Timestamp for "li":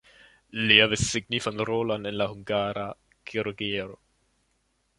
0.69-0.77